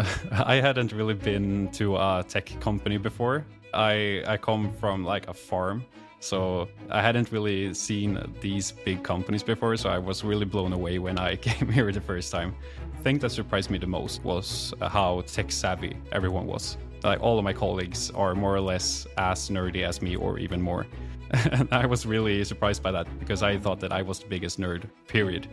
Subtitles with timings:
[0.32, 3.44] I hadn't really been to a tech company before.
[3.74, 5.84] I I come from like a farm,
[6.20, 9.76] so I hadn't really seen these big companies before.
[9.76, 12.54] So I was really blown away when I came here the first time.
[12.96, 16.76] The thing that surprised me the most was how tech savvy everyone was.
[17.02, 20.60] Like all of my colleagues are more or less as nerdy as me, or even
[20.60, 20.86] more.
[21.52, 24.58] and I was really surprised by that because I thought that I was the biggest
[24.58, 24.84] nerd.
[25.06, 25.48] Period.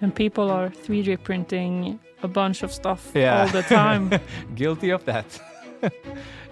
[0.00, 3.42] And people are 3D printing a bunch of stuff yeah.
[3.42, 4.12] all the time.
[4.54, 5.40] Guilty of that.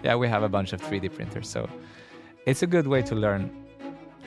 [0.02, 1.68] yeah, we have a bunch of 3D printers, so
[2.44, 3.50] it's a good way to learn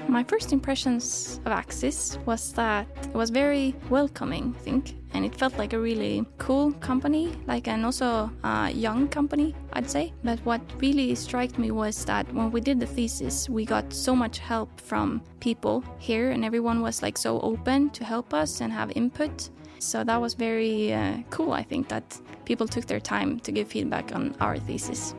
[0.09, 5.35] my first impressions of Axis was that it was very welcoming, I think, and it
[5.35, 10.13] felt like a really cool company, like and also a young company, I'd say.
[10.23, 14.15] But what really struck me was that when we did the thesis, we got so
[14.15, 18.73] much help from people here, and everyone was like so open to help us and
[18.73, 19.49] have input.
[19.79, 23.67] So that was very uh, cool, I think, that people took their time to give
[23.69, 25.13] feedback on our thesis.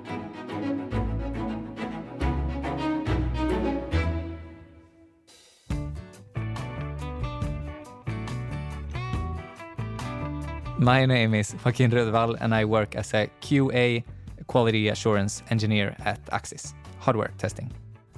[10.83, 14.03] My name is Joaquin Rödvall, and I work as a QA
[14.47, 17.71] quality assurance engineer at Axis Hardware Testing.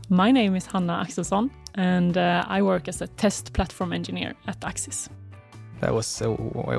[0.08, 4.64] My name is Hanna Axelsson, and uh, I work as a test platform engineer at
[4.64, 5.08] Axis.
[5.80, 6.30] That was uh,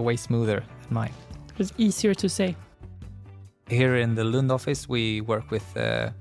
[0.01, 1.13] way smoother than mine.
[1.49, 2.55] It was easier to say.
[3.67, 6.11] Here in the Lund office, we work with uh, uh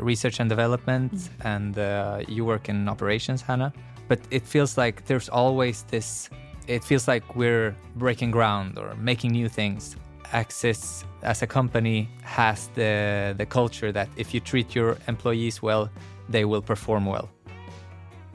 [0.00, 1.28] research and development, mm.
[1.44, 3.72] and uh, you work in operations, Hannah.
[4.08, 6.28] But it feels like there's always this
[6.66, 9.96] it feels like we're breaking ground or making new things.
[10.32, 15.88] Axis as a company has the the culture that if you treat your employees well,
[16.28, 17.28] they will perform well.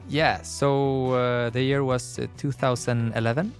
[0.08, 3.54] Yeah, so uh, the year was uh, 2011,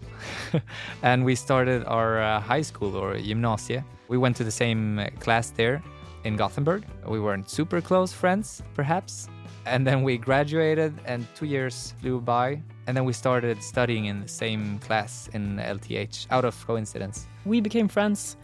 [1.02, 3.82] and we started our uh, high school or gymnasie.
[4.08, 5.82] We went to the same uh, class there
[6.24, 6.84] in Gothenburg.
[7.06, 9.28] We weren't super close friends, perhaps,
[9.66, 12.60] and then we graduated, and two years flew by.
[12.86, 17.26] And then we started studying in the same class in LTH out of coincidence.
[17.44, 18.36] We became friends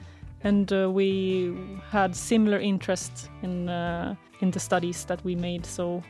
[0.44, 1.56] and uh, we
[1.90, 5.66] had similar interest in uh, in the studies that we made.
[5.66, 6.02] So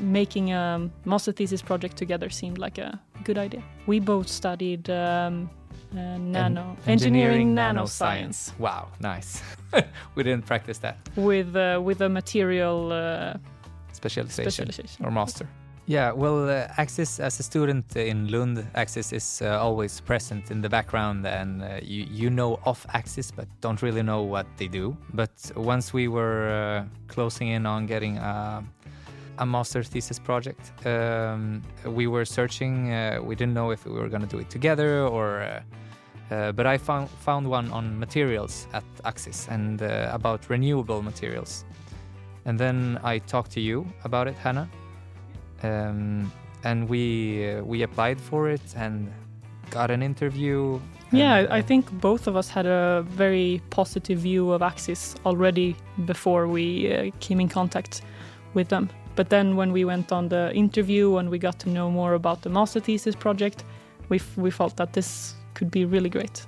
[0.00, 3.62] making a master thesis project together seemed like a good idea.
[3.86, 5.48] We both studied um,
[5.92, 8.52] uh, nano en engineering, nanoscience.
[8.58, 9.40] Wow, nice.
[10.14, 13.34] we didn't practice that with uh, with a material uh,
[13.92, 15.48] specialization, specialization, or master.
[15.88, 20.60] Yeah, well, uh, Axis as a student in Lund, Axis is uh, always present in
[20.60, 24.66] the background, and uh, you you know of Axis, but don't really know what they
[24.66, 24.96] do.
[25.14, 28.64] But once we were uh, closing in on getting a,
[29.38, 32.92] a master thesis project, um, we were searching.
[32.92, 35.62] Uh, we didn't know if we were going to do it together or.
[36.32, 41.64] Uh, but I found found one on materials at Axis and about renewable materials,
[42.44, 44.68] and then I talked to you about it, Hannah
[45.62, 46.32] um,
[46.64, 49.12] and we uh, we applied for it and
[49.70, 50.80] got an interview.
[51.12, 55.14] Yeah, and, uh, I think both of us had a very positive view of Axis
[55.24, 58.02] already before we uh, came in contact
[58.54, 58.88] with them.
[59.14, 62.42] But then when we went on the interview and we got to know more about
[62.42, 63.64] the master thesis project,
[64.08, 66.46] we we felt that this could be really great.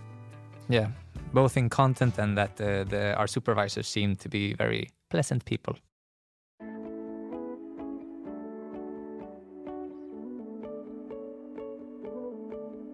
[0.69, 0.89] Yeah,
[1.33, 5.77] both in content and that uh, the, our supervisors seemed to be very pleasant people.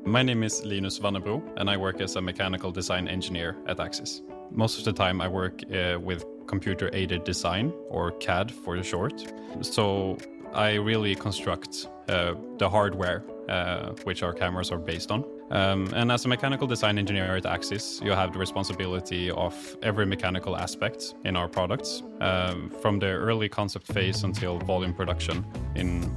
[0.06, 4.20] My name is Linus Vannebro, and I work as a mechanical design engineer at Axis.
[4.50, 9.24] Most of the time, I work uh, with computer aided design, or CAD for short.
[9.62, 10.18] So
[10.52, 15.24] I really construct uh, the hardware uh, which our cameras are based on.
[15.50, 20.04] Um, and as a mechanical design engineer at Axis, you have the responsibility of every
[20.04, 26.14] mechanical aspect in our products, um, from the early concept phase until volume production in,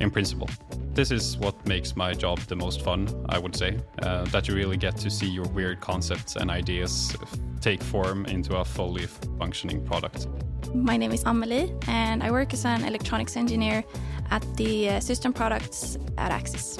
[0.00, 0.50] in principle
[0.94, 3.78] this is what makes my job the most fun, I would say.
[4.02, 7.16] Uh, that you really get to see your weird concepts and ideas
[7.60, 9.06] take form into a fully
[9.38, 10.26] functioning product.
[10.74, 13.84] My name is Amelie, and I work as an electronics engineer
[14.30, 16.78] at the uh, system products at Axis.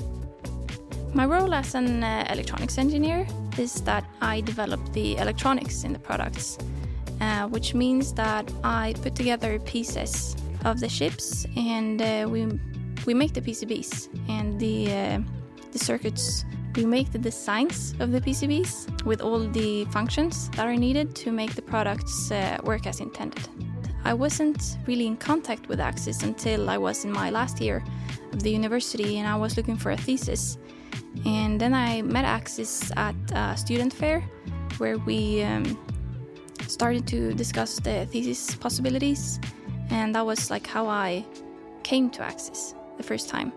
[1.15, 3.27] My role as an uh, electronics engineer
[3.59, 6.59] is that I develop the electronics in the products,
[7.21, 12.47] uh, which means that I put together pieces of the chips and uh, we
[13.07, 15.21] we make the PCBs and the uh,
[15.73, 16.45] the circuits.
[16.77, 21.33] We make the designs of the PCBs with all the functions that are needed to
[21.33, 23.47] make the products uh, work as intended.
[24.05, 27.85] I wasn't really in contact with Axis until I was in my last year
[28.33, 30.57] of the university and I was looking for a thesis.
[31.27, 34.21] And then I met Axis at a student fair
[34.79, 35.79] where we um,
[36.69, 39.39] started to discuss the thesis possibilities,
[39.91, 41.25] and that was like how I
[41.83, 43.53] came to Axis the first time.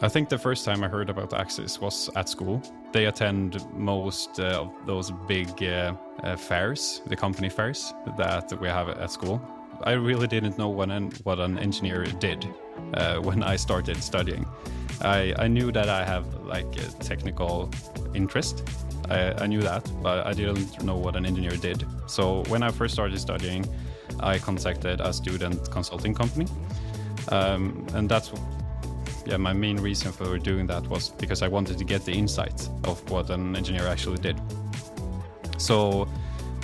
[0.00, 2.62] I think the first time I heard about Axis was at school.
[2.92, 8.68] They attend most uh, of those big uh, uh, fairs, the company fairs that we
[8.68, 9.40] have at school.
[9.82, 12.46] I really didn't know what an, what an engineer did
[12.94, 14.46] uh, when I started studying.
[15.00, 17.70] I, I knew that I have like a technical
[18.14, 18.62] interest.
[19.10, 21.84] I, I knew that, but I didn't know what an engineer did.
[22.06, 23.66] So when I first started studying,
[24.20, 26.46] I contacted a student consulting company,
[27.28, 28.32] um, and that's
[29.26, 32.68] yeah my main reason for doing that was because I wanted to get the insight
[32.84, 34.40] of what an engineer actually did.
[35.56, 36.08] So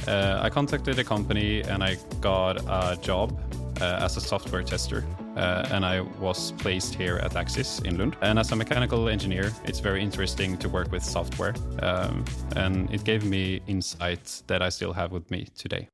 [0.07, 3.39] uh, I contacted the company and I got a job
[3.81, 5.05] uh, as a software tester.
[5.37, 8.17] Uh, and I was placed here at Axis in Lund.
[8.21, 11.55] And as a mechanical engineer, it's very interesting to work with software.
[11.81, 12.25] Um,
[12.57, 15.89] and it gave me insights that I still have with me today.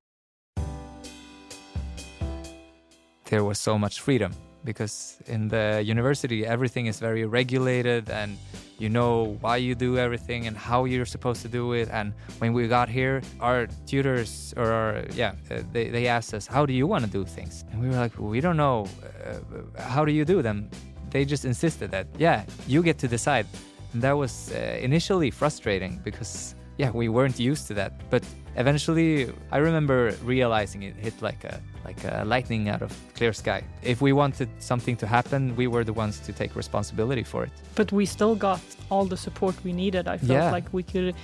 [3.26, 4.32] There was so much freedom
[4.66, 8.36] because in the university everything is very regulated and
[8.78, 11.88] you know why you do everything and how you're supposed to do it.
[11.90, 16.46] And when we got here our tutors or our, yeah uh, they, they asked us
[16.46, 17.64] how do you want to do things?
[17.70, 18.86] And we were like we don't know
[19.24, 20.68] uh, how do you do them?
[21.10, 23.46] They just insisted that yeah you get to decide.
[23.92, 27.92] And that was uh, initially frustrating because yeah we weren't used to that.
[28.10, 28.24] But
[28.56, 33.60] eventually i remember realizing it hit like a like a lightning out of clear sky
[33.92, 37.52] if we wanted something to happen we were the ones to take responsibility for it
[37.74, 38.60] But we still got
[38.90, 40.04] all the support we needed.
[40.14, 40.56] I felt Yeah.
[40.56, 41.14] like we could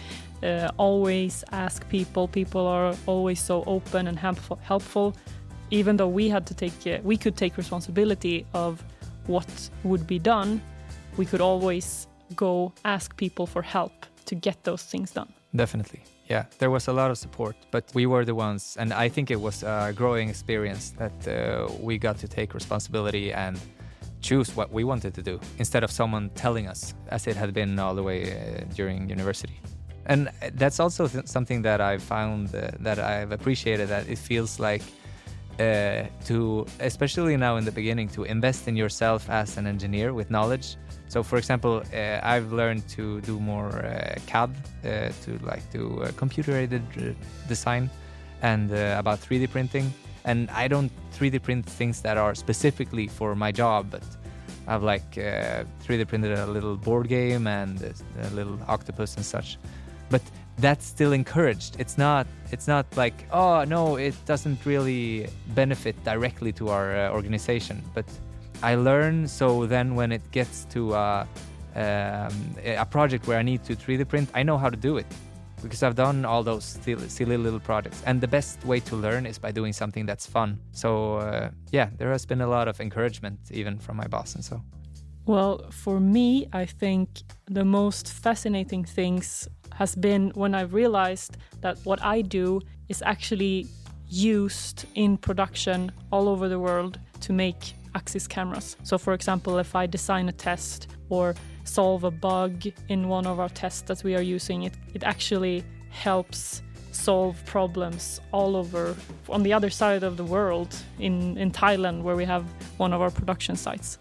[0.42, 1.34] uh, always
[1.66, 2.22] ask people.
[2.40, 4.56] People are always so open and helpful.
[4.72, 5.06] helpful.
[5.70, 8.72] Even though we had to take, uh, we could take responsibility of
[9.26, 9.48] what
[9.84, 10.60] would be done.
[11.16, 13.92] We could always go ask people for help
[14.28, 15.28] to get those things done.
[15.54, 16.02] Definitely.
[16.28, 19.30] Yeah, there was a lot of support, but we were the ones, and I think
[19.30, 23.60] it was a growing experience that uh, we got to take responsibility and
[24.22, 27.78] choose what we wanted to do instead of someone telling us, as it had been
[27.78, 29.60] all the way uh, during university.
[30.06, 34.58] And that's also th- something that I found uh, that I've appreciated that it feels
[34.58, 34.82] like
[35.60, 40.30] uh, to, especially now in the beginning, to invest in yourself as an engineer with
[40.30, 40.76] knowledge.
[41.12, 46.00] So, for example, uh, I've learned to do more uh, CAD, uh, to like do
[46.00, 47.12] uh, computer-aided uh,
[47.46, 47.90] design,
[48.40, 49.92] and about 3D printing.
[50.24, 54.02] And I don't 3D print things that are specifically for my job, but
[54.66, 57.92] I've like uh, 3D printed a little board game and a,
[58.26, 59.58] a little octopus and such.
[60.08, 60.22] But
[60.56, 61.76] that's still encouraged.
[61.78, 62.26] It's not.
[62.52, 67.82] It's not like oh no, it doesn't really benefit directly to our uh, organization.
[67.92, 68.06] But
[68.62, 71.26] I learn so then when it gets to uh,
[71.74, 75.06] um, a project where I need to 3D print, I know how to do it
[75.62, 78.02] because I've done all those silly, silly little projects.
[78.04, 80.58] And the best way to learn is by doing something that's fun.
[80.72, 84.44] So uh, yeah, there has been a lot of encouragement even from my boss and
[84.44, 84.62] so.
[85.24, 87.08] Well, for me, I think
[87.46, 93.66] the most fascinating things has been when I realized that what I do is actually
[94.08, 98.76] used in production all over the world to make Axis cameras.
[98.82, 101.34] So, for example, if I design a test or
[101.64, 105.64] solve a bug in one of our tests that we are using, it, it actually
[105.90, 108.94] helps solve problems all over
[109.28, 112.44] on the other side of the world in, in Thailand, where we have
[112.76, 113.98] one of our production sites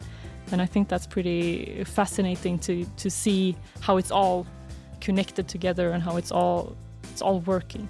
[0.52, 4.46] and I think that's pretty fascinating to to see how it's all
[5.00, 7.88] connected together and how it's all it's all working.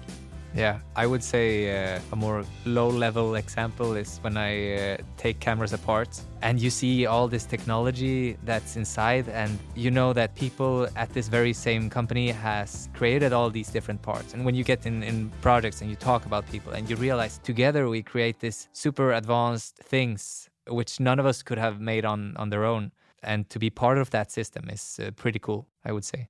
[0.54, 5.40] Yeah, I would say uh, a more low level example is when I uh, take
[5.40, 10.88] cameras apart and you see all this technology that's inside and you know that people
[10.94, 14.34] at this very same company has created all these different parts.
[14.34, 17.38] And when you get in, in projects and you talk about people and you realize
[17.38, 22.36] together we create this super advanced things which none of us could have made on
[22.36, 22.92] on their own.
[23.22, 26.28] And to be part of that system is uh, pretty cool i would say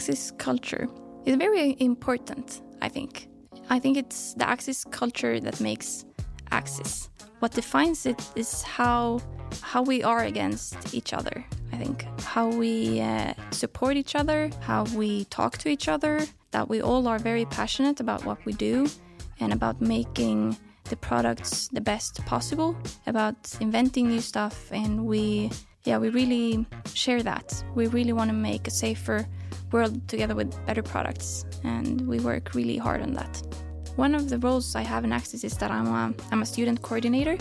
[0.00, 0.88] Axis culture
[1.26, 3.28] is very important, I think.
[3.68, 6.06] I think it's the Axis culture that makes
[6.52, 7.10] Axis.
[7.40, 9.20] What defines it is how
[9.60, 11.44] how we are against each other.
[11.70, 16.66] I think how we uh, support each other, how we talk to each other, that
[16.66, 18.88] we all are very passionate about what we do
[19.38, 22.74] and about making the products the best possible,
[23.06, 25.50] about inventing new stuff and we
[25.84, 27.64] yeah, we really share that.
[27.74, 29.26] We really want to make a safer
[29.72, 33.42] world together with better products and we work really hard on that.
[33.96, 36.80] One of the roles I have in Axis is that I'm a, I'm a student
[36.82, 37.36] coordinator,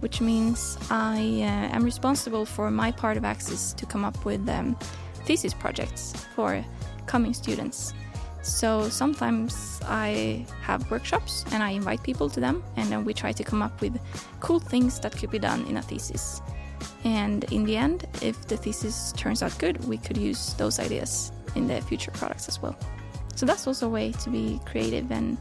[0.00, 4.46] which means I uh, am responsible for my part of Axis to come up with
[4.48, 4.76] um,
[5.24, 6.64] thesis projects for
[7.06, 7.94] coming students.
[8.42, 13.32] So sometimes I have workshops and I invite people to them, and then we try
[13.32, 13.98] to come up with
[14.40, 16.42] cool things that could be done in a thesis.
[17.04, 21.32] And in the end, if the thesis turns out good, we could use those ideas
[21.56, 22.76] in the future products as well.
[23.34, 25.36] So that's also a way to be creative and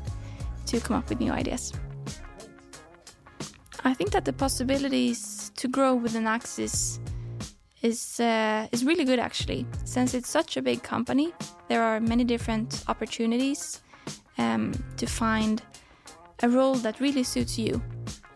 [0.68, 1.74] to come up with new ideas.
[3.84, 7.00] I think that the possibilities to grow within Axis
[7.82, 9.66] is uh, is really good actually.
[9.84, 11.34] Since it's such a big company,
[11.70, 13.82] there are many different opportunities
[14.38, 15.62] um, to find
[16.42, 17.82] a role that really suits you.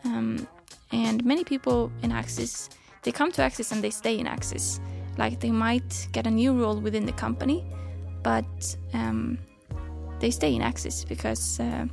[0.05, 0.47] Um,
[0.91, 2.69] and many people in Axis,
[3.03, 4.79] they come to Axis and they stay in Axis.
[5.19, 7.65] Like they might get a new role within the company,
[8.23, 9.37] but um,
[10.21, 11.85] they stay in Axis because uh,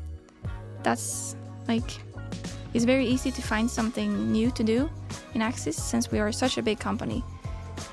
[0.84, 1.34] that's
[1.66, 1.90] like
[2.72, 4.88] it's very easy to find something new to do
[5.34, 7.24] in Axis since we are such a big company.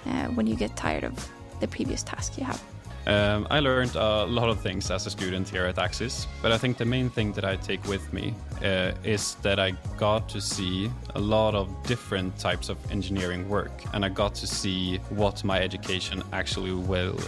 [0.05, 1.13] Uh, when you get tired of
[1.59, 2.61] the previous task you have.
[3.05, 6.57] Um, I learned a lot of things as a student here at Axis, but I
[6.57, 8.33] think the main thing that I take with me
[8.63, 13.83] uh, is that I got to see a lot of different types of engineering work,
[13.93, 17.19] and I got to see what my education actually will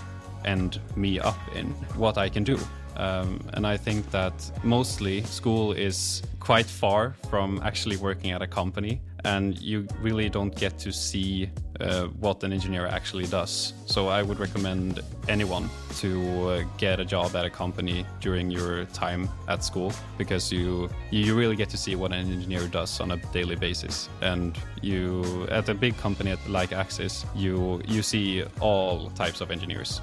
[0.46, 1.68] end me up in,
[1.98, 2.58] what I can do.
[2.98, 8.48] Um, and I think that mostly school is quite far from actually working at a
[8.48, 11.50] company, and you really don't get to see
[11.82, 13.74] uh, what an engineer actually does.
[13.86, 18.86] So I would recommend anyone to uh, get a job at a company during your
[18.86, 23.12] time at school because you you really get to see what an engineer does on
[23.12, 24.10] a daily basis.
[24.22, 30.02] And you at a big company like Axis, you you see all types of engineers.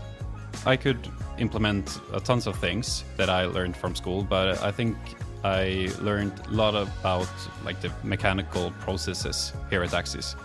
[0.66, 4.96] I could implement uh, tons of things that I learned from school, but I think
[5.44, 7.28] I learned a lot about
[7.64, 10.36] like the mechanical processes here at Axis.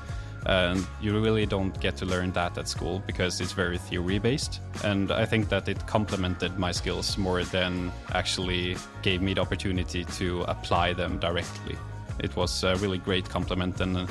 [0.46, 4.62] And you really don't get to learn that at school because it's very theory based.
[4.84, 10.06] And I think that it complemented my skills more than actually gave me the opportunity
[10.06, 11.75] to apply them directly.
[12.20, 14.08] It was a really great complement, and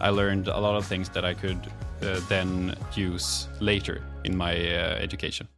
[0.00, 1.60] I learned a lot of things that I could
[2.02, 5.48] uh, then use later in my uh, education.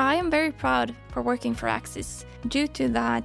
[0.00, 3.22] I am very proud for working for Axis due to that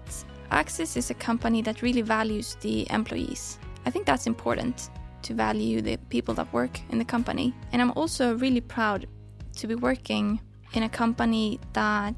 [0.51, 3.59] Axis is a company that really values the employees.
[3.85, 4.89] I think that's important
[5.21, 7.53] to value the people that work in the company.
[7.71, 9.07] And I'm also really proud
[9.55, 10.41] to be working
[10.73, 12.13] in a company that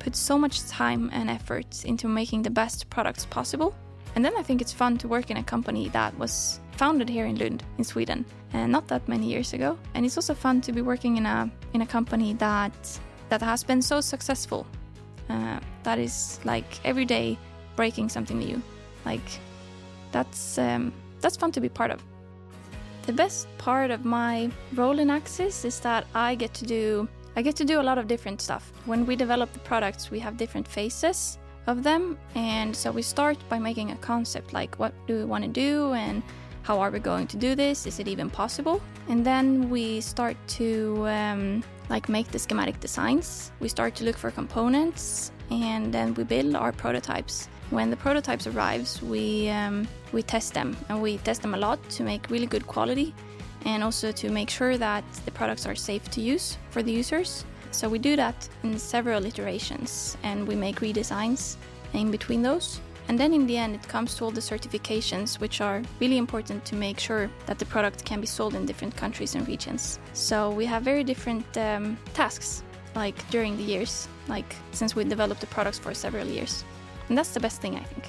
[0.00, 3.72] puts so much time and effort into making the best products possible.
[4.16, 7.26] And then I think it's fun to work in a company that was founded here
[7.26, 9.78] in Lund, in Sweden, and not that many years ago.
[9.94, 13.64] And it's also fun to be working in a in a company that that has
[13.64, 14.66] been so successful.
[15.28, 17.38] Uh, that is like every day
[17.74, 18.60] breaking something new.
[19.04, 19.40] Like
[20.12, 22.02] that's um, that's fun to be part of.
[23.06, 27.42] The best part of my role in Axis is that I get to do I
[27.42, 28.72] get to do a lot of different stuff.
[28.86, 33.36] When we develop the products, we have different phases of them, and so we start
[33.48, 36.22] by making a concept like what do we want to do and
[36.66, 37.86] how are we going to do this?
[37.86, 38.82] Is it even possible?
[39.08, 43.52] And then we start to um, like make the schematic designs.
[43.60, 47.48] We start to look for components, and then we build our prototypes.
[47.70, 51.78] When the prototypes arrives, we um, we test them, and we test them a lot
[51.90, 53.14] to make really good quality,
[53.64, 57.44] and also to make sure that the products are safe to use for the users.
[57.70, 61.56] So we do that in several iterations, and we make redesigns
[61.92, 62.80] in between those.
[63.08, 66.64] And then in the end, it comes to all the certifications, which are really important
[66.64, 70.00] to make sure that the product can be sold in different countries and regions.
[70.12, 72.64] So we have very different um, tasks,
[72.96, 76.64] like during the years, like since we developed the products for several years.
[77.08, 78.04] And that's the best thing, I think.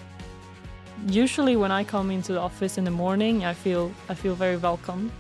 [1.08, 4.58] Usually, when I come into the office in the morning, I feel I feel very
[4.58, 5.12] welcome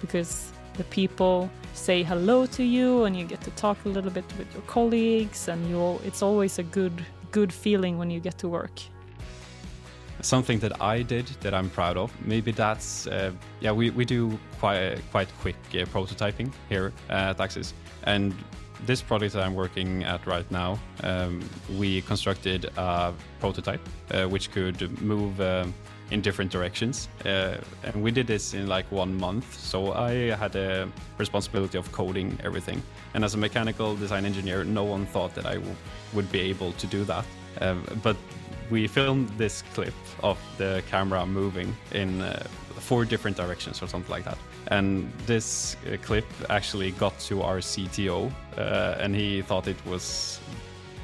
[0.00, 4.24] because the people say hello to you and you get to talk a little bit
[4.38, 8.48] with your colleagues and you it's always a good good feeling when you get to
[8.48, 8.80] work
[10.22, 12.12] something that I did that I'm proud of.
[12.24, 13.72] Maybe that's uh, yeah.
[13.72, 17.74] We, we do quite quite quick uh, prototyping here at Axis,
[18.04, 18.34] and
[18.86, 21.42] this project that I'm working at right now, um,
[21.78, 25.40] we constructed a prototype uh, which could move.
[25.40, 25.74] Um,
[26.10, 29.54] in different directions, uh, and we did this in like one month.
[29.54, 32.82] So I had a responsibility of coding everything.
[33.14, 35.58] And as a mechanical design engineer, no one thought that I
[36.12, 37.24] would be able to do that.
[37.60, 38.16] Um, but
[38.70, 42.46] we filmed this clip of the camera moving in uh,
[42.78, 44.38] four different directions or something like that.
[44.68, 50.40] And this uh, clip actually got to our CTO, uh, and he thought it was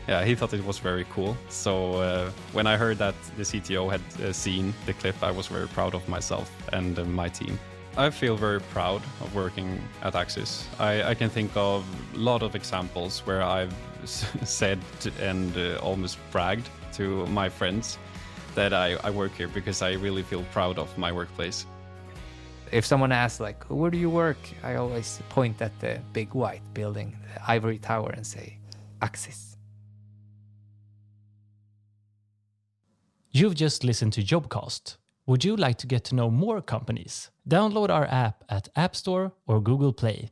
[0.09, 1.37] yeah, he thought it was very cool.
[1.49, 5.49] So uh, when I heard that the CTO had uh, seen the clip, I was
[5.49, 7.59] very proud of myself and uh, my team.
[7.99, 10.69] I feel very proud of working at Axis.
[10.79, 11.83] I, I can think of
[12.15, 13.75] a lot of examples where I've
[14.45, 14.79] said
[15.19, 17.99] and uh, almost bragged to my friends
[18.55, 21.65] that I, I work here because I really feel proud of my workplace.
[22.71, 24.37] If someone asks, like, where do you work?
[24.63, 28.59] I always point at the big white building, the ivory tower, and say,
[29.01, 29.57] Axis.
[33.31, 34.97] You've just listened to Jobcast.
[35.29, 37.31] Would you like to get to know more companies?
[37.49, 40.31] Download our app at App Store or Google Play.